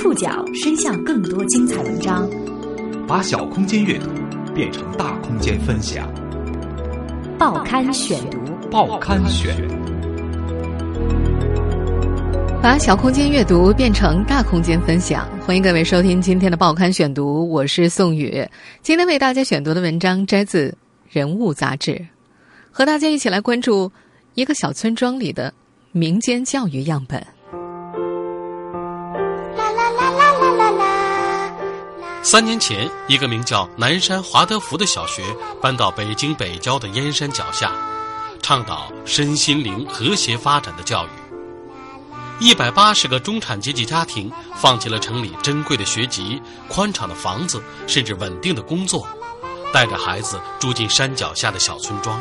[0.00, 2.30] 触角伸向更多精彩文章，
[3.08, 4.06] 把小空间阅读
[4.54, 6.08] 变成大空间分享。
[7.36, 8.38] 报刊选读，
[8.70, 9.56] 报刊选，
[12.62, 15.28] 把小空间阅读变成大空间分享。
[15.44, 18.48] 欢迎各位收听今天的报刊选读，我是宋宇。
[18.82, 20.68] 今天为大家选读的文章摘自
[21.10, 22.06] 《人物》杂志，
[22.70, 23.90] 和大家一起来关注
[24.34, 25.52] 一个小村庄里的
[25.90, 27.20] 民间教育样本。
[32.30, 37.72] 三年前，一个名叫南山华德福的小学搬到北京北郊的燕山脚下，
[38.42, 41.08] 倡导身心灵和谐发展的教育。
[42.38, 49.08] 一百八十个中产阶级家庭放弃了城里珍贵的学籍、宽敞的房子，甚至稳定的工作，
[49.72, 52.20] 带着孩子住进山脚下的小村庄。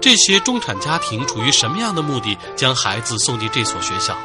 [0.00, 4.16] 这些中产家庭出于什么样的目的将孩子送进这所学校？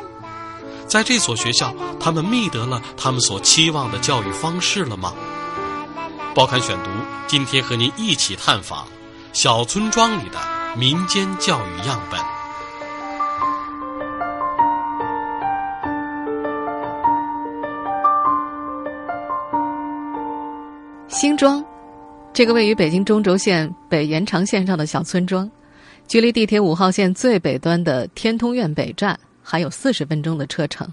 [0.93, 5.11] 在这所学校，他们觅得了他们所期望的教育方式了吗？
[6.35, 6.91] 报刊选读，
[7.25, 8.85] 今天和您一起探访
[9.31, 10.37] 小村庄里的
[10.77, 12.19] 民间教育样本。
[21.07, 21.65] 新庄，
[22.31, 25.49] 这个位于北京中轴线北延长线上的小村庄，
[26.07, 29.19] 距离地铁五号线最北端的天通苑北站。
[29.43, 30.91] 还有四十分钟的车程。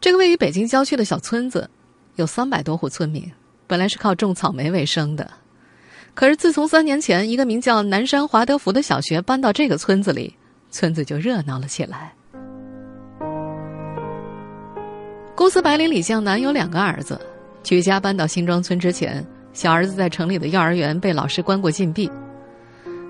[0.00, 1.70] 这个位于北京郊区的小村子，
[2.16, 3.30] 有三百多户村民，
[3.66, 5.30] 本来是靠种草莓为生的。
[6.12, 10.34] 可是自从三年前一个名叫南山华德福的小学搬到这个村子里，
[10.70, 12.12] 村子就热闹了起来。
[15.36, 17.18] 公司白领李向南有两个儿子，
[17.62, 22.10] 举家搬到新庄村之前，小儿子在城里的幼儿园被老师关过禁闭。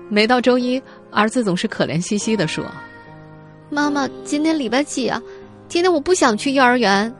[0.09, 2.65] 每到周一，儿子总是可怜兮兮的说。
[3.73, 5.21] 妈妈，今天礼拜几啊？
[5.69, 7.11] 今天我不想去幼儿园。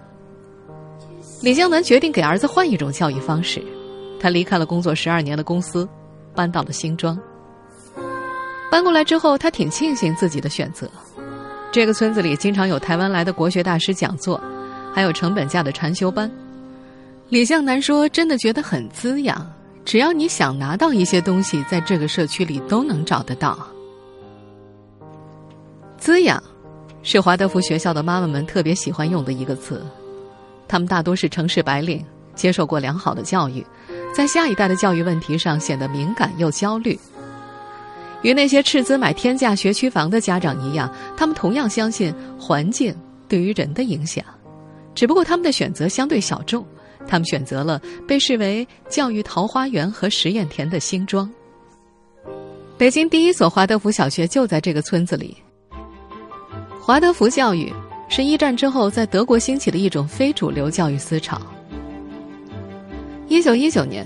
[1.42, 3.64] 李江南决定给儿子换一种教育方式，
[4.20, 5.88] 他离开了工作十二年的公司，
[6.36, 7.18] 搬到了新庄。
[8.70, 10.92] 搬过来之后，他挺庆幸自己的选择。
[11.72, 14.40] 这个村子里经常有台湾来的国学大师讲座，
[14.94, 16.30] 还有成本价的禅修班。
[17.30, 19.50] 李向南说：“真的觉得很滋养，
[19.86, 23.58] 只要你想拿到一些东西，在这个社区里都能找得到。”
[26.02, 26.42] 滋养，
[27.04, 29.86] 是华德福学校的妈妈们特别喜欢用的一个词。
[30.68, 32.04] 他们大多是城市白领，
[32.34, 33.64] 接受过良好的教育，
[34.12, 37.00] 在下一代的教育问题上显得敏感又焦虑。
[38.24, 42.96] 与那些斥资买天价学区房的家长一样，他们同样相信环境
[43.28, 44.26] 对于人的影响。
[44.96, 46.66] 只不过他们的选择相对小众，
[47.08, 51.30] 他们选择了被视为教育桃花源和实验田的新庄。
[52.76, 55.38] 北京第一所华德福小学就在这个村子里。
[56.84, 57.72] 华德福教育
[58.10, 61.40] 是一战之后在德国兴起的一种非主流教育思潮。
[63.28, 64.04] 一九一九年，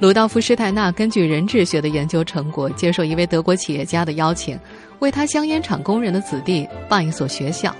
[0.00, 4.58] 鲁道夫·施泰纳根据人质学的研究成果，接受一位德国企业家的邀请，
[4.98, 7.74] 为他香烟厂工人的子弟办一所学校，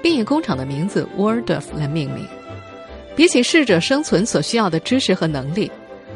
[0.00, 2.24] 并以工厂的名字 Waldorf 来命名。
[3.16, 5.68] 比起适者生存所需要的知识和能力，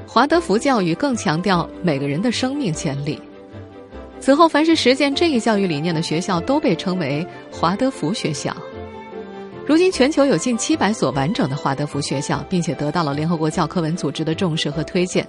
[0.07, 3.21] 华德福教育更强调每个人的生命潜力。
[4.23, 8.57] 此后，凡是实践这一教育理念的学校都被称为华德福学校。
[9.67, 15.27] 如今，全球有近七百所完整的华德福学校，并且得到了联合国教科文组织的重视和推荐。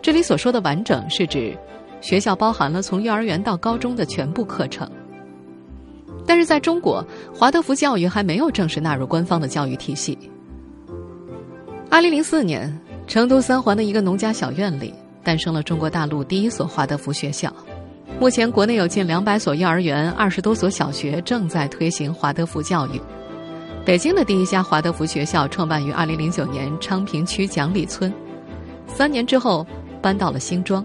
[0.00, 1.52] 这里所说的“完整”是指
[2.00, 4.88] 学校包含了从幼儿园到高中的全部课程。
[6.24, 10.16] 但是，在中国，华德福教育还没有正式纳入官方的教育体系。
[11.90, 12.72] 二零零四年，
[13.08, 14.94] 成都三环的一个农家小院里，
[15.24, 17.52] 诞生了中国大陆第一所华德福学校。
[18.20, 23.00] 目前，国内有近两百所幼儿园、二十多所小学正在推行华德福教育。
[23.84, 28.12] 北京的第一家华德福学校创办于二零零九年昌平区蒋里村，
[28.88, 29.64] 三年之后
[30.02, 30.84] 搬到了新庄。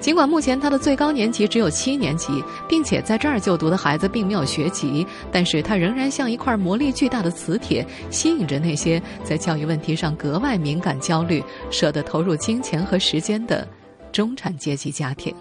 [0.00, 11.40] 尽管目前它的最高年级只有七年级，并且在这儿就读的孩子并没有学籍，但是它仍然像一块魔力巨大的磁铁，吸引着那些在教育问题上格外敏感、焦虑、
[11.70, 13.64] 舍得投入金钱和时间的
[14.10, 15.32] 中产阶级家庭。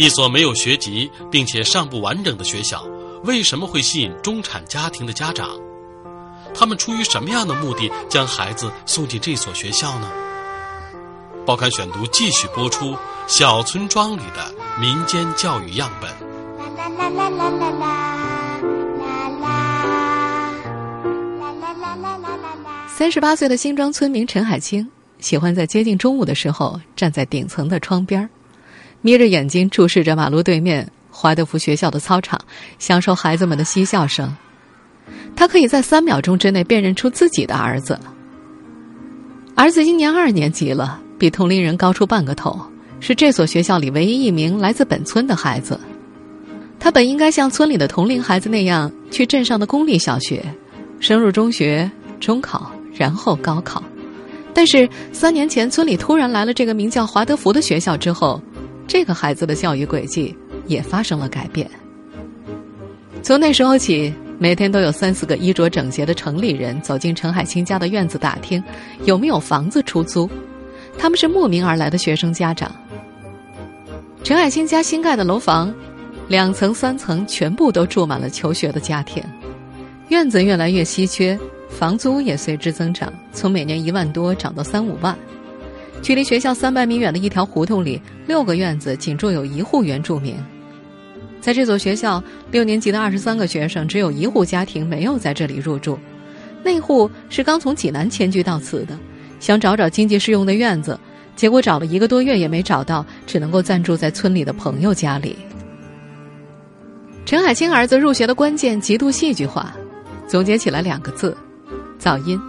[0.00, 2.82] 一所没有学籍并且尚不完整的学校，
[3.24, 5.50] 为什么会吸引中产家庭的家长？
[6.54, 10.10] 他们出于什么样的目的将孩子送进这所学校呢？
[11.44, 14.50] 报刊选读继续播出小村庄里的
[14.80, 16.10] 民间教育样本。
[16.56, 18.00] 啦啦啦啦啦啦啦啦
[21.74, 22.88] 啦啦啦啦！
[22.88, 28.30] 三十八岁的新庄村民陈海清喜欢在接近中午的时候站在顶层的窗边儿。
[29.02, 32.38] 眯着眼睛注视着马路对面华德福学校的操场，
[32.78, 34.34] 享受孩子们的嬉笑声。
[35.34, 37.98] 他可以在三秒钟之内辨认出自己的儿子。
[39.54, 42.58] 儿子今年二年级了，比同龄人高出半个头，
[43.00, 45.78] 是这所学校里唯一一名来自本村的孩子。
[46.78, 50.42] 他本应该像村里的同龄孩子那样去镇上的公立小学，
[50.98, 53.82] 升入中学、中考，然后高考。
[54.54, 58.40] 但是三年前村里突然来了这个名叫华德福的学校之后，
[58.90, 61.70] 这个孩子的教育轨迹也发生了改变。
[63.22, 68.60] 从那时候起，每天都有三四个衣着整洁的城里人走进陈海清家的院子打听
[69.04, 70.28] 有没有房子出租，
[70.98, 72.68] 他们是慕名而来的学生家长。
[74.24, 75.72] 陈海清家新盖的楼房。
[76.26, 79.20] 两层、三层全部都住满了求学的家庭，
[80.10, 81.36] 院子越来越稀缺，
[81.68, 85.18] 房租也随之增长，从每年一万多涨到三五万。
[86.02, 90.34] 距离学校三百米远的一条胡同里，六个院子仅住有一户原住民。
[91.40, 95.98] 在这所学校，六年级的二十三个学生，只有一户家庭没有在这里入住，
[96.62, 98.98] 那户是刚从济南迁居到此的，
[99.40, 100.98] 想找找经济适用的院子，
[101.36, 105.36] 结果找了一个多月也没找到，只能够暂住在村里的朋友家里。
[107.24, 109.74] 陈海清儿子入学的关键极度戏剧化，
[110.26, 111.36] 总结起来两个字：
[111.98, 112.40] 噪音。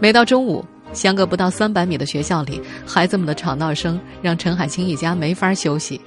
[0.00, 0.62] 每到中午，
[0.96, 6.00] 相隔不到三百米的学校里，孩子们的吵闹声让陈海清一家没法休息。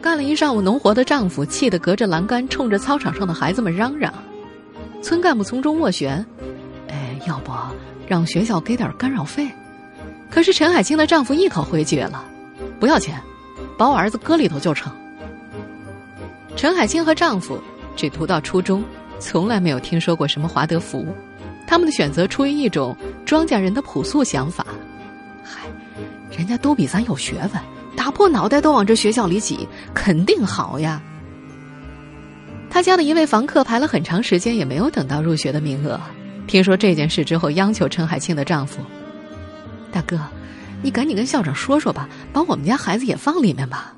[0.00, 4.12] 干了一上午农活的丈夫气得隔着栏杆冲着操场上的孩子们嚷嚷。
[5.00, 6.26] 村干部从中斡旋
[6.90, 7.52] ：“哎，要不
[8.08, 9.48] 让学校给点干扰费？”
[10.28, 12.24] 可是陈海清的丈夫一口回绝了
[12.80, 13.20] ：“不要钱，
[13.78, 14.92] 把我儿子搁里头就成。”
[16.56, 17.62] 陈海清和丈夫
[17.94, 18.82] 只读到初中，
[19.20, 21.06] 从来没有听说过什么华德福。
[21.66, 24.66] 他们的选择出于一种庄稼人的朴素想法
[25.42, 25.60] ：“嗨，
[26.36, 27.62] 人家都比咱有学问，
[27.96, 31.00] 打破脑袋都往这学校里挤，肯定好呀。”
[32.68, 36.00] 他家的一位房客排了很长时间，也没有等到入学的名额。
[36.46, 38.80] 听说这件事之后，央求陈海清的丈夫
[39.92, 40.18] ：“大哥，
[40.82, 43.94] 你赶紧跟校长说说吧，把我们家孩子也放里面吧。”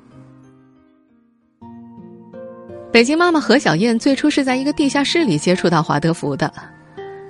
[2.91, 6.53] 北京妈妈何小燕最初是在一个地下室里接触到华德福的。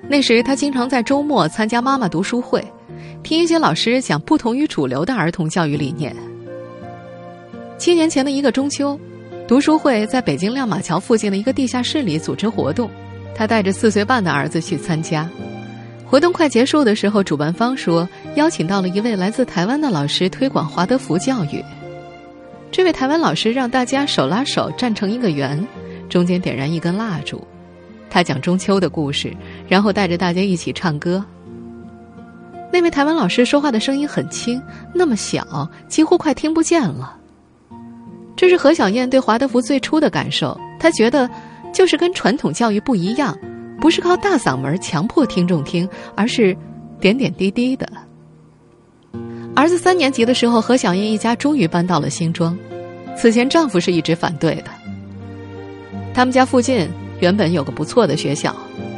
[0.08, 2.64] 那时，他经常在周末参加妈妈读书会，
[3.24, 6.16] 听一些老师讲不同于主流的儿童教育理念。
[7.78, 8.98] 七年前的一个中秋，
[9.48, 12.90] 读书会在北京亮马桥附近的一个地下室里组织活动，
[13.34, 15.28] 他带着四岁半的儿子去参加。
[16.06, 21.64] 活动快结束的时候，主办方说邀请到了一位来自台湾的老师推广华德福教育。
[22.72, 25.68] 这位台湾老师让大家手拉手站成一个圆，
[26.08, 27.46] 中间点燃一根蜡烛。
[28.16, 29.36] 他讲中秋的故事，
[29.68, 31.22] 然后带着大家一起唱歌。
[32.72, 34.62] 那位台湾老师说话的声音很轻，
[34.94, 37.18] 那么小，几乎快听不见了。
[38.34, 40.58] 这是何小燕对华德福最初的感受。
[40.80, 41.30] 她觉得，
[41.74, 43.38] 就是跟传统教育不一样，
[43.82, 45.86] 不是靠大嗓门强迫听众听，
[46.16, 46.56] 而是
[47.02, 47.86] 点点滴滴的。
[49.58, 52.58] 儿子三年级的时候，何小燕一家终于搬到了新庄。
[53.18, 54.72] 此前，丈夫是一直反对的。
[56.14, 56.88] 他们家附近
[57.26, 58.56] 原本有个不错的学校，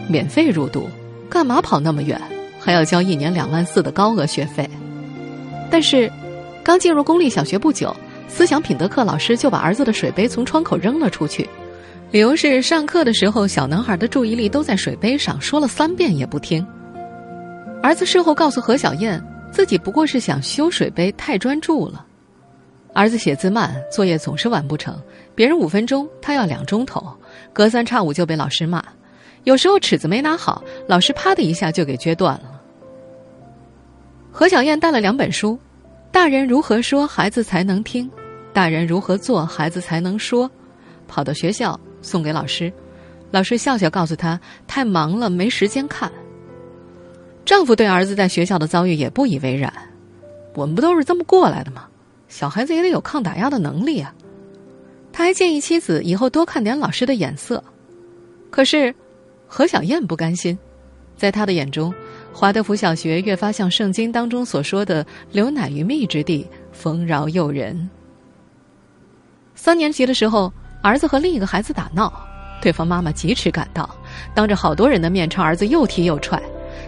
[0.10, 0.90] 免费入读，
[1.30, 2.22] 干嘛跑那么远，
[2.60, 4.70] 还要交一年两万四的高额学费？
[5.72, 6.12] 但是，
[6.62, 7.96] 刚进入公立小学不久，
[8.28, 11.48] 思想品德课老师就把儿子的水杯从窗口扔了出去，
[12.12, 16.68] 理由是上课的时候小男孩的注意力都在水杯上，说了三遍也不听。
[17.82, 19.24] 儿子事后告诉何小燕。
[19.54, 22.06] 自己不过是想修水杯，太专注了。
[22.94, 25.02] 儿子写字慢，作业总是完不成，
[25.34, 27.10] 别人五分钟，他要两钟头，
[27.58, 28.84] 隔三差五就被老师骂。
[29.44, 32.62] 有时候尺子没拿好，老师啪的一下就给撅断了。
[34.32, 35.54] 何小燕带了两本书，
[36.12, 38.06] 《大人如何说孩子才能听》，
[38.54, 40.48] 《大人如何做孩子才能说》，
[41.08, 42.72] 跑到学校送给老师，
[43.32, 46.12] 老师笑笑告诉他太忙了，没时间看。
[47.44, 49.74] 丈夫对儿子在学校的遭遇也不以为然，
[50.54, 51.88] 我们不都是这么过来的吗？
[52.28, 54.14] 小孩子也得有抗打压的能力啊。
[55.12, 57.64] 他还建议妻子以后多看点老师的眼色。
[58.50, 58.94] 可是，
[59.48, 60.58] 何小燕不甘心，
[61.16, 61.94] 在他的眼中，
[62.32, 67.90] 华德福小学越发像圣经当中所说的“流奶与蜜之地，丰饶诱人”。
[69.56, 70.52] 三年级的时候，
[70.84, 72.14] 儿子和另一个孩子打闹，
[72.62, 73.90] 对方妈妈疾驰赶到，
[74.36, 76.42] 当着好多人的面朝儿子又踢又踹。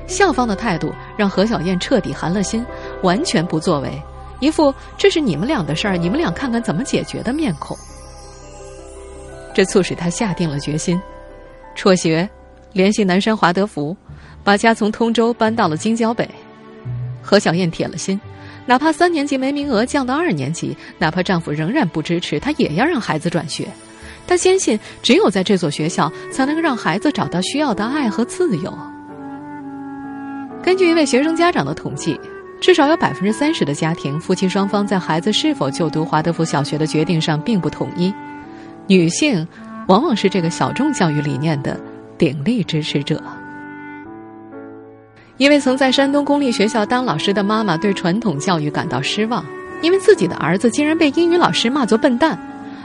[0.06, 2.66] 校方的态度让何小燕彻底寒了心，
[3.02, 4.02] 完全不作为，
[4.40, 7.78] 一副这是你们俩的事儿，你们俩看看怎么解决的面孔。
[9.54, 11.00] 这促使他下定了决心，
[11.76, 12.30] 辍学，
[12.74, 13.96] 联系南山华德福，
[14.44, 16.30] 把家从通州搬到了京郊北。
[17.22, 18.20] 何小燕铁了心，
[18.66, 23.68] 哪怕三年级没名额降到二年级，哪怕丈夫仍然不支持，她也要让孩子转学。
[24.26, 28.78] 她坚信，只有在这所学校，才能让孩子找到需要的爱和自由。
[30.64, 32.20] 根据一位学生家长的统计，
[32.62, 38.14] 至少有百分之三十的家庭，夫妻双方在孩子是否就读华德福小学的决定上并不统一。
[38.90, 39.48] 女性
[39.88, 41.80] 往往是这个小众教育理念的
[42.18, 43.22] 鼎力支持者。
[45.38, 49.46] 一位曾在山东公立学校当老师的妈妈对传统教育感到失望，
[49.84, 52.36] 因为自己的儿子竟然被英语老师骂作笨蛋，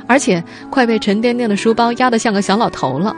[0.07, 3.17] 而且快被沉甸甸的书包压得像个小老头了。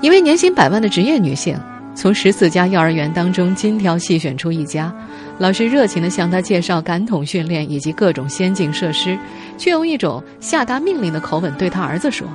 [0.00, 1.58] 一位年薪百万的职业女性。
[1.94, 4.94] 从十四家幼儿园当中精挑细选出一家，
[5.38, 9.16] 老师热情地向他介绍感统训练以及各种先进设施，
[9.56, 12.26] 却用一种下达命令的口吻对他儿子说：“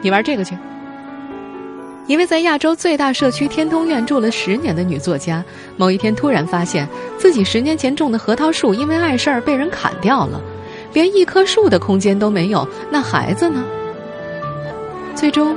[0.00, 0.56] 你玩这个去。”
[2.06, 5.44] 一位在亚洲最大社区天通苑住了十年的女作家，
[5.76, 10.40] 某一天突然发现自己十年前种的核桃树因为碍事儿被人砍掉了，
[10.92, 13.64] 连一棵树的空间都没有，那孩子呢？
[15.14, 15.56] 最终，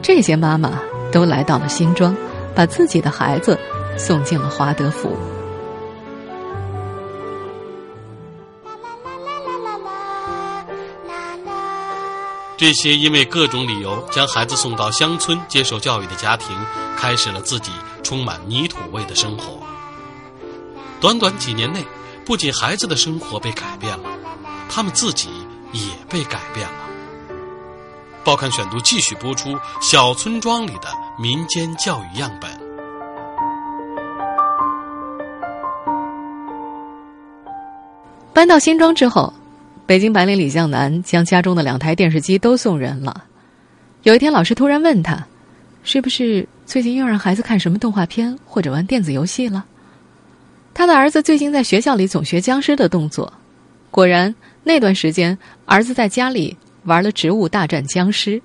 [0.00, 0.80] 这些妈妈
[1.12, 2.16] 都来到了新庄。
[2.54, 3.56] 把自己的孩子
[3.96, 5.12] 送进了华德福。
[12.58, 16.56] 这些因为各种理由将孩子送到乡村接受教育的家庭，
[16.96, 17.70] 开始了自己
[18.02, 19.60] 充满泥土味的生活。
[21.00, 21.84] 短短几年内，
[22.26, 24.10] 不仅孩子的生活被改变了，
[24.68, 25.28] 他们自己
[25.70, 26.74] 也被改变了。
[28.24, 29.50] 报刊选读继续播出
[29.80, 32.50] 《小村庄里的民间教育样本》。
[38.32, 39.32] 搬到新庄之后，
[39.88, 43.24] 北京白领李向南将家中的两台电视机都送人了。
[44.02, 45.26] 有一天，老师突然问他
[45.82, 49.64] ：“是不是最近又让孩子看什么动画片或者玩电子游戏了？”
[50.74, 53.32] 他的儿子最近在学校里总学僵尸的动作。
[53.90, 56.54] 果然，那段时间儿子在家里。
[56.84, 58.36] 玩了《植物大战僵尸》。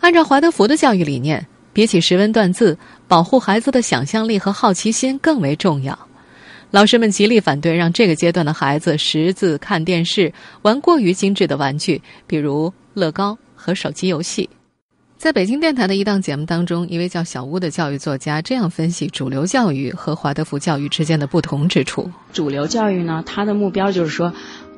[0.00, 2.76] 按照华德福的教育理念，比起识文断字，
[3.06, 5.96] 保护孩子的想象力和好奇心更为重要。
[6.72, 14.48] 老师们极力反对让这个阶段的孩子识字、看电视、玩过于精致的玩具，比如乐高和手机游戏。
[15.18, 24.32] 在北京电台的一档节目当中，一位叫小屋的教育作家这样分析主流教育和华德福教育之间的不同之处：主流教育呢，它的目标就是说。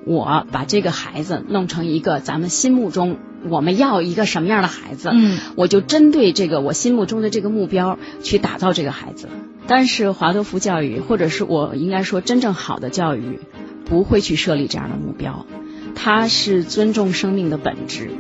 [0.07, 3.17] 我把这个孩子弄成一个咱们心目中
[3.49, 9.29] 我们要一个什么样的孩子，嗯，我就针对这个我心目中的这个目标去打造这个孩子。
[9.67, 13.41] 但是华德福教育，或者是我应该说真正好的教育，
[13.87, 15.47] 不会去设立这样的目标。
[15.95, 18.11] 它是尊重生命的本质，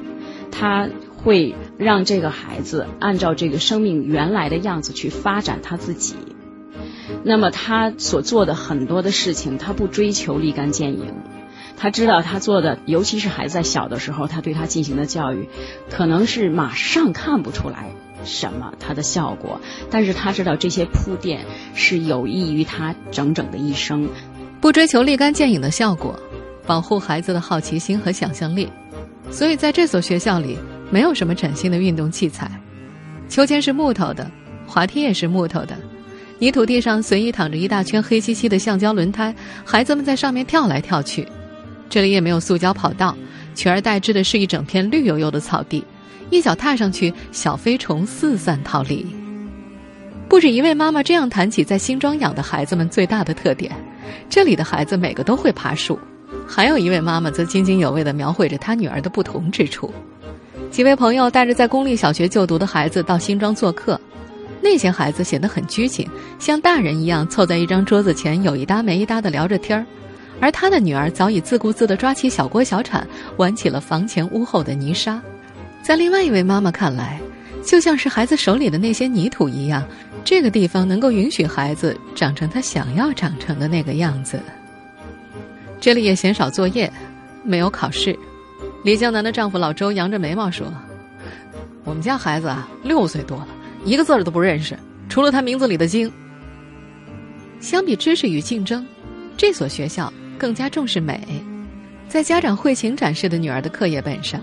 [0.50, 6.14] 它会让这个孩子按照这个生命原来的样子去发展他自己。
[7.24, 11.14] 那么他所做的很多的事情，他不追求立竿见影。
[11.76, 15.48] 他知道他做的，尤其是孩子在小的时候，他对他进行的教育，
[15.90, 17.90] 可能是马上看不出来
[18.24, 24.08] 什么他的效果，但是他知道这些铺垫是有益于他整整的一生。
[24.60, 26.18] 不追求立竿见影的效果，
[26.66, 28.68] 保护孩子的好奇心和想象力。
[29.30, 30.56] 所以在这所学校里，
[30.90, 32.50] 没有什么崭新的运动器材，
[33.28, 34.30] 秋千是木头的，
[34.66, 35.76] 滑梯也是木头的，
[36.38, 41.26] 泥土地上随意躺着一大圈黑漆漆的橡胶轮胎，孩子们在上面跳来跳去。
[41.88, 43.16] 这里也没有塑胶跑道，
[43.54, 45.84] 取而代之的是一整片绿油油的草地，
[46.30, 49.06] 一脚踏上去，小飞虫四散逃离。
[50.28, 53.70] 不止一位妈妈这样谈起在新庄养的孩子们最大的特点：
[54.28, 55.98] 这里的孩子每个都会爬树。
[56.46, 59.92] 还有一位妈妈则津津有味地描绘着她女儿的不同之处。
[60.70, 64.00] 几位朋友带着在公立小学就读的孩子到新庄做客，
[64.60, 69.86] 那些孩子显得很拘谨，像大人一样凑在一张桌子前有一搭没一搭地聊着天儿。
[70.40, 75.20] 而他的女儿早已自顾自地抓起小锅小铲，玩起了房前屋后的泥沙。
[75.82, 77.20] 在另外一位妈妈看来，
[77.62, 79.86] 就像是孩子手里的那些泥土一样，
[80.24, 84.40] 这个地方能够允许孩子长成他想要长成的那个样子。
[85.80, 86.90] 这里也鲜少作业，
[87.42, 88.18] 没有考试。
[88.82, 90.66] 李江南的丈夫老周扬着眉毛说
[91.84, 93.48] ：“我们家孩子啊，六岁多了，
[93.84, 96.10] 一个字都不认识，除了他名字里的‘京’。
[97.60, 98.86] 相比知识与竞争，
[99.36, 101.20] 这所学校。”更加重视美，
[102.08, 104.40] 在家长会前展示的女儿的课业本上，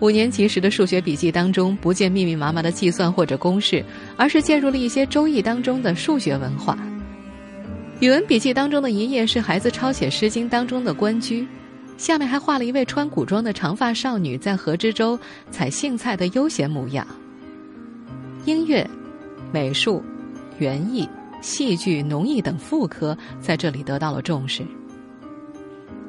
[0.00, 3.84] 五年级时的数学笔记当中不见密密麻麻的计算或者公式，
[4.16, 6.78] 而是介入了一些《周易》当中的数学文化。
[8.00, 11.42] 语文笔记当中的一页是孩子抄写《诗经》当中的《关雎》，
[11.96, 15.18] 下面还画了一位穿古装的长发少女在河之洲
[15.50, 17.06] 采荇菜的悠闲模样。
[18.44, 18.86] 音乐、
[19.50, 20.04] 美术、
[20.58, 21.08] 园艺、
[21.40, 24.62] 戏剧、农艺等副科在这里得到了重视。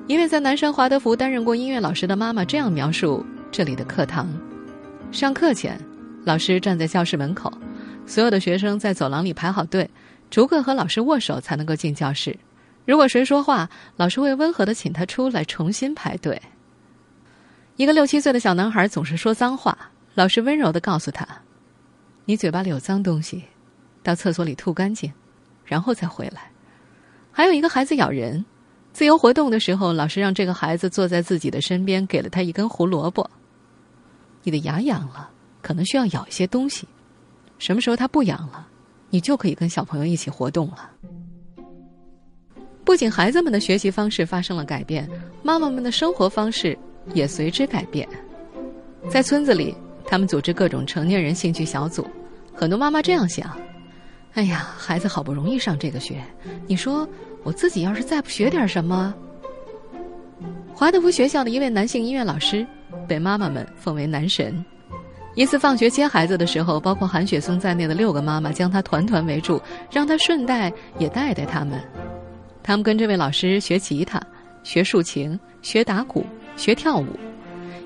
[0.08, 4.30] 一位在南山华德福担任过音乐老师的妈妈这样描述这里的课堂。
[5.12, 5.78] 上课前，
[6.24, 7.52] 老师站在教室门口，
[8.06, 9.90] 所有的学生在走廊里排好队，
[10.30, 12.34] 逐个和老师握手才能够进教室。
[12.86, 16.42] 如果谁说话，老师会温和的请他出来重新排队。
[17.76, 19.78] 一个六七岁的小男孩总是说脏话，
[20.16, 21.28] 老师温柔的告诉他
[22.24, 23.44] ：“你嘴巴里有脏东西，
[24.02, 25.12] 到厕所里吐干净，
[25.66, 26.50] 然后再回来。”
[27.30, 28.46] 还有一个孩子咬人，
[28.98, 33.30] 自由活动的时候，老师让这个孩子坐在自己的身边，给了他一根胡萝卜。
[34.42, 35.30] 你的牙痒了，
[35.62, 36.88] 可能需要咬一些东西。
[37.60, 38.68] 什么时候它不痒了，
[39.12, 40.90] 你就可以跟小朋友一起活动了。
[42.84, 45.08] 不仅孩子们的学习方式发生了改变，
[45.44, 46.76] 妈妈们的生活方式
[47.14, 48.10] 也随之改变。
[49.12, 49.76] 在村子里，
[50.08, 52.04] 他们组织各种成年人兴趣小组，
[52.52, 53.56] 很多妈妈这样想：
[54.34, 56.20] 哎呀，孩子好不容易上这个学，
[56.66, 57.08] 你说。
[57.48, 59.14] 我自己要是再不学点什么，
[60.76, 62.68] 华德福学校的一位男性音乐老师
[63.08, 64.54] 被妈妈们奉为男神。
[65.34, 71.82] 一次放学接孩子的时候，包括韩雪松在内的六个妈妈将他团团围住，让他顺带也带带他们。
[72.62, 74.22] 他们跟这位老师学吉他、
[74.62, 76.26] 学竖琴、学打鼓、
[76.58, 77.08] 学跳舞。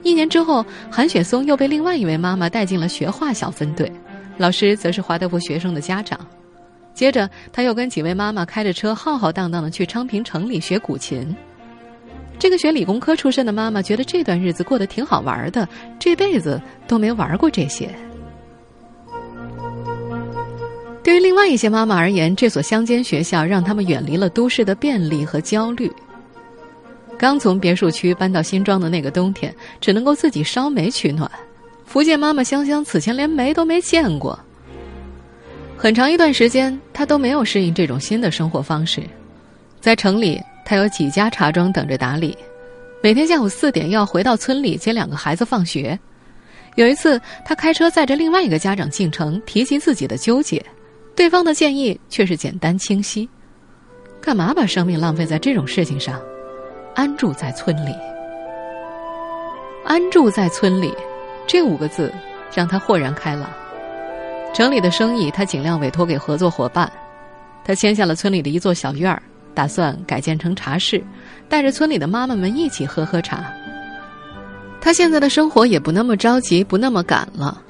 [0.01, 3.91] 一年之后，韩雪松又被另外一位妈妈带进了学画小分队，
[4.37, 6.19] 老师则是华德福学生的家长。
[6.93, 11.35] 接着，他又跟几位妈妈开着车，浩浩荡荡的去昌平城里学古琴。
[12.37, 15.67] 这个学理工科出身的妈妈觉得这段日子过得挺好玩的，
[15.99, 17.89] 这辈子都没玩过这些。
[21.03, 25.91] 对于另外一些妈妈而言，这所乡间学校让他们远离了都市的便利和焦虑。
[27.17, 31.29] 刚从别墅区搬到新庄的那个冬天，只能够自己烧煤取暖。
[31.85, 34.39] 福建妈妈香香此前连煤都没见过。
[35.81, 39.01] 很长一段时间，他都没有适应这种新的生活方式。
[39.79, 42.37] 在城里，他有几家茶庄等着打理，
[43.01, 45.99] 每天下午四点要回到村里接两个孩子放学。
[46.75, 50.63] 有一次，他开车载着另外一个家长进城，提及自己的纠结，
[51.15, 53.27] 对方的建议却是简单清晰：
[54.21, 56.21] 干嘛把生命浪费在这种事情上？
[56.93, 57.95] 安住在村里。
[59.83, 60.93] 安住在村里，
[61.47, 62.13] 这五个字
[62.53, 63.49] 让他豁然开朗。
[64.53, 66.91] 城里的生意，他尽量委托给合作伙伴。
[67.63, 69.21] 他签下了村里的一座小院儿，
[69.53, 71.01] 打算改建成茶室，
[71.47, 73.45] 带着村里的妈妈们一起喝喝茶。
[74.81, 77.61] 他现在的生活也不那么着急，不那么赶了。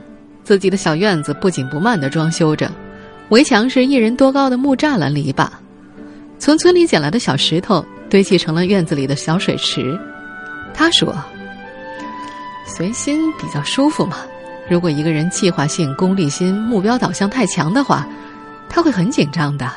[0.43, 2.71] 自己的小院子不紧不慢的装修着，
[3.29, 5.47] 围墙是一人多高的木栅栏篱笆，
[6.39, 9.99] 从村里捡来的小石头堆砌成了院子里的小水池。
[10.73, 11.13] 他说
[12.65, 14.17] ：“随心比较舒服嘛。”
[14.71, 18.07] 如果一个人计划性、功利心、目标导向太强的话，
[18.69, 19.69] 他会很紧张的。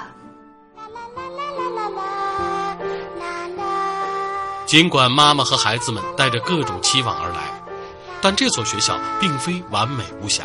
[4.65, 7.41] 尽管妈妈和孩子们带着各种期望而来，
[8.23, 10.45] 但这所学校并非完美无瑕。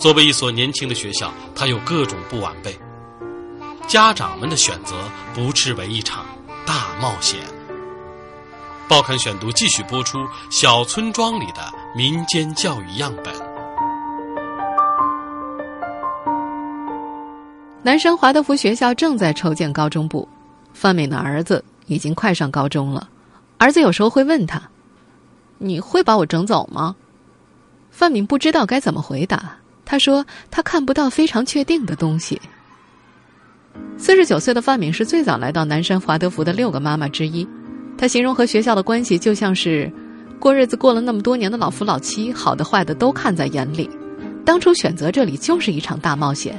[0.00, 2.76] 作为一所年轻的学校，它有各种不完备。
[3.86, 4.96] 家长们的选择
[5.32, 6.26] 不斥为一场
[6.66, 7.38] 大冒险。
[8.92, 10.18] 报刊选读继续播出：
[10.50, 11.62] 小村庄里的。
[11.96, 13.32] 民间教育样本。
[17.82, 20.28] 南山华德福学校正在筹建高中部，
[20.74, 23.08] 范敏的儿子已经快上高中了。
[23.56, 24.60] 儿子有时候会问他
[25.56, 26.94] ：“你会把我整走吗？”
[27.90, 29.56] 范敏不知道该怎么回答。
[29.86, 32.38] 他说：“他看不到非常确定的东西。”
[33.96, 37.48] 四十九岁的范敏是最早来到南山华德福的六个妈妈之一。
[37.96, 39.90] 他形容和学校的关系就像是……
[40.38, 43.88] 过日子过了那么多年的老夫老妻，好的坏的都看在眼里。
[44.44, 46.58] 当初选择这里就是一场大冒险。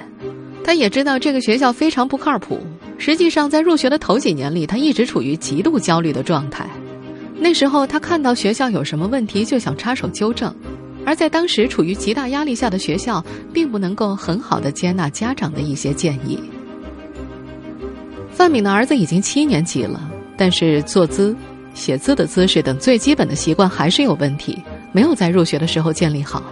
[0.63, 2.61] 他也知道这个学校非常不靠谱。
[2.97, 6.65] 实际上，在入学的头几年里，他一直处于极度焦虑的状态。
[7.37, 10.55] 那时候，他看到学校有什么问题就想插手纠正，
[11.05, 16.39] 而在当时处于极大压力下的学校，并不能够很好的接纳家长的一些建议。
[18.31, 21.35] 范敏的儿子已经七年级了，但是坐姿。
[21.75, 26.43] 写字的姿势等最基本的习惯还是有问题，没有在入学的时候建立好。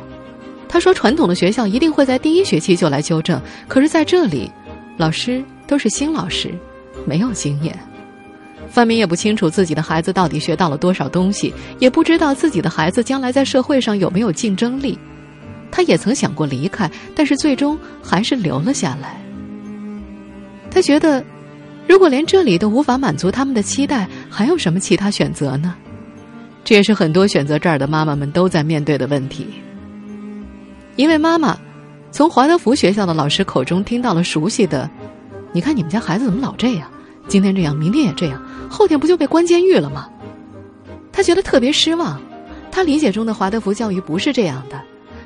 [0.68, 4.52] 他说：“传统的学校一定会在第一学期就来纠正，可是在这里，
[4.98, 6.52] 老师都是新老师，
[7.06, 7.78] 没有经验。
[8.68, 14.98] 范明也不清楚自己的孩子到底学到了多少东西，也不知道自己的孩子将来在社会上有没有竞争力。
[15.70, 19.22] 他也曾想过离开，但是最终还是留了下来。
[20.72, 21.24] 他觉得。”
[21.92, 25.76] 如果连这里都无法满足他们的期待，还有什么其他选择呢？
[26.64, 29.46] 这也是很多选择这儿的妈妈们都在面对的问题。
[30.96, 31.60] 一位妈妈
[32.10, 34.90] 从华德福学校的老师口中听到了熟悉的
[35.52, 36.90] ：“你看你们家孩子怎么老这样？
[37.28, 40.08] 今天这样，明天也这样，后天不就被关监狱了吗？”
[41.12, 42.18] 她觉得特别失望。
[42.72, 44.82] 他理解中的华德福教育不是这样的。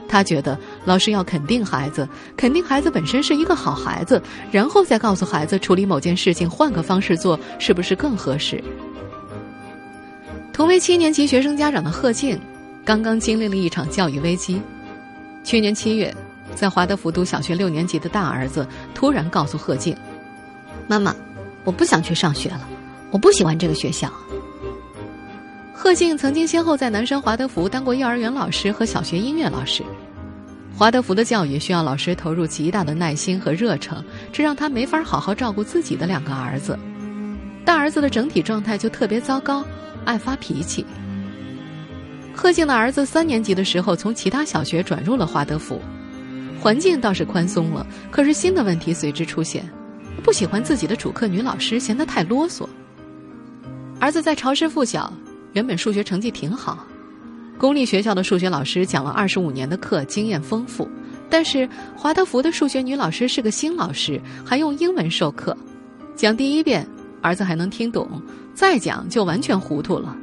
[0.07, 8.63] 他觉得老师要肯定孩子，肯定孩子本身是一个好孩子，然后再告诉孩子处理某件事情换个方式做是不是更合适。
[10.53, 12.39] 同为七年级学生家长的贺静，
[12.85, 14.61] 刚刚经历了一场教育危机。
[15.43, 16.15] 去年七月，
[16.55, 19.95] 在华德福读小学六年级的大儿子突然告诉贺静
[20.87, 21.13] ：“妈妈，
[21.65, 22.67] 我不想去上学了，
[23.11, 24.09] 我不喜欢这个学校。”
[25.77, 29.83] 贺静曾经先后在南山华德福当过幼儿园老师和小学音乐老师。
[30.77, 36.77] 华德福的教育需要老师投入极大的耐心和热诚，这让他没法好好照顾自己的两个儿子。
[37.63, 39.63] 大儿子的整体状态就特别糟糕，
[40.03, 40.85] 爱发脾气。
[42.35, 45.79] 贺静的儿子三年级的时候从其他小学转入了华德福，
[46.59, 49.65] 环境倒是宽松了，可是新的问题随之出现：
[50.23, 52.67] 不喜欢自己的主课女老师，嫌她太啰嗦。
[54.01, 55.11] 儿子在潮师附小。
[55.53, 56.85] 原本数学成绩挺好，
[57.57, 60.87] 公立学校的数学老师讲了二十五年的课，经验丰富。
[61.29, 65.57] 但是华德福的数学女老师是个新老师，还用英文授课，
[66.15, 66.87] 讲第一遍
[67.21, 68.21] 儿子还能听懂，
[68.53, 70.15] 再讲就完全糊涂了。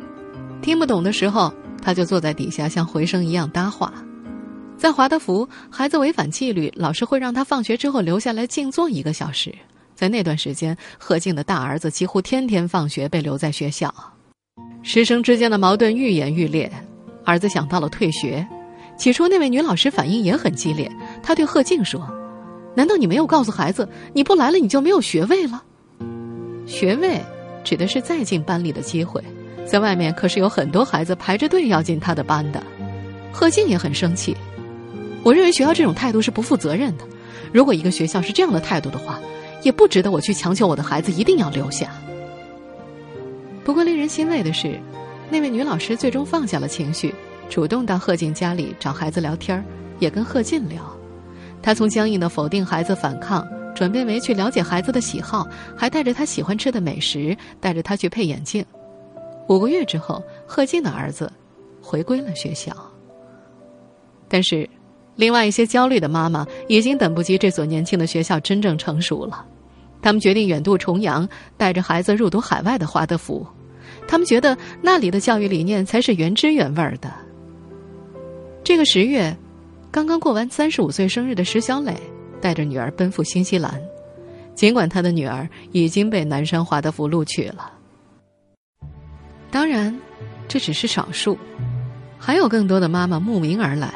[0.61, 3.93] 听不懂的时候，他就坐在底下像回声一样搭话。
[4.77, 9.53] 在华德福，孩子违反纪律，老师会让他放学之后留下来静坐一个小时。
[9.95, 13.93] 在那段时间，贺静的大儿子几乎天天放学被留在学校。
[14.83, 16.71] 师生之间的矛盾愈演愈烈，
[17.25, 18.47] 儿子想到了退学。
[18.97, 20.91] 起初，那位女老师反应也很激烈，
[21.23, 22.07] 她对贺静说
[22.77, 25.63] ：“难道你没有告诉孩子，你不来了你就没有学位了？
[26.67, 27.21] 学位
[27.65, 29.23] 指的是再进班里的机会，
[29.67, 32.63] 在外面可是有很多孩子排着队要进他的班的。”
[33.33, 34.37] 贺静也很生气，
[35.23, 37.05] 我认为学校这种态度是不负责任的。
[37.51, 39.19] 如果一个学校是这样的态度的话，
[39.63, 41.89] 也不值得我去强求我的孩子一定要留下。
[43.65, 44.79] 不过，令人欣慰的是，
[45.31, 47.15] 那位女老师最终放下了情绪，
[47.49, 49.65] 主动到贺静家里找孩子聊天
[49.99, 50.83] 也跟贺静聊。
[51.63, 58.65] 她从僵硬的否定孩子反抗，转变为去了解孩子的喜好，还带着他喜欢吃的美食，带着他去配眼镜。
[59.49, 61.33] 五个月之后，贺静的儿子
[61.81, 62.73] 回归了学校。
[64.29, 64.69] 但是，
[65.17, 69.45] 另外一些焦虑的妈妈已经等不及这所年轻的学校真正成熟了。
[70.01, 73.47] 他们决定远渡重洋，带着孩子入读海外的华德福。
[74.07, 77.13] 他们觉得那里的教育理念才是原汁原味的。
[78.63, 79.37] 这个十月，
[79.91, 81.97] 刚刚过完三十五岁生日的石小磊
[82.41, 83.81] 带着女儿奔赴新西兰，
[84.55, 87.73] 尽管他的女儿已经被南山华德福录取了。
[89.51, 89.99] 当然，
[90.47, 91.39] 这只是少数，
[92.19, 93.93] 还有更多的妈妈慕名而来，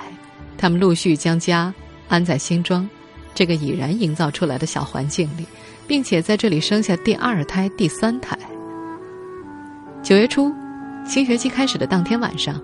[0.57, 1.73] 他们陆续将家
[2.09, 2.88] 安在新庄
[3.35, 5.47] 这个已然营造出来的小环境里。
[5.88, 8.37] 并且在这里生下第二胎、第三胎。
[10.07, 10.55] 九月初，
[11.05, 12.55] 新学期开始的当天晚上，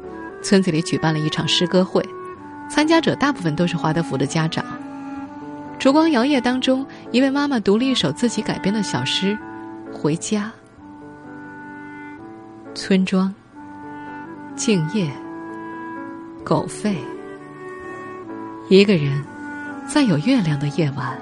[0.45, 2.01] 村子里举办了一场诗歌会，
[2.71, 4.65] 参加者大部分都是华德福的家长。
[5.77, 9.37] 烛光摇曳当中，一位妈妈读了一首自己改编的小诗
[9.93, 10.53] 《回家》。
[12.77, 13.35] 村庄，
[14.55, 15.11] 静夜，
[16.45, 16.95] 狗吠，
[18.69, 19.21] 一个人，
[19.89, 21.19] 在有月亮的夜晚。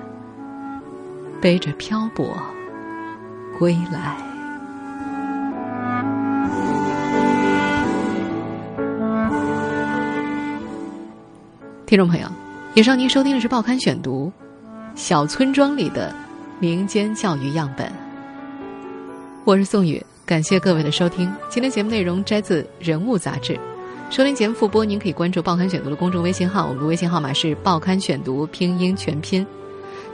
[1.41, 2.37] 背着漂泊
[3.59, 4.30] 归来。
[11.91, 12.29] 听众朋友，
[12.75, 14.33] 以上您收听的是《报刊选读》，
[14.95, 16.15] 小村庄里的
[16.61, 17.91] 民间教育样本。
[19.45, 21.29] 我是宋宇，感谢各位的收听。
[21.49, 23.59] 今天节目内容摘自《人物》杂志。
[24.09, 29.45] 收听节目复播，您可以关注《报刊选读》的公众微信号，我们的微信号码是《报刊选读》拼音全拼。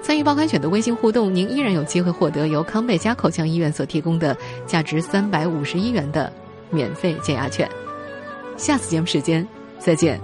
[0.00, 4.34] 参与报刊选读微信互动，您依然有机会获得由康贝佳口腔医院所提供的
[4.66, 6.32] 价值三百五十一元的
[6.70, 7.68] 免费减压券。
[8.56, 9.46] 下次节目时间
[9.78, 10.18] 再见。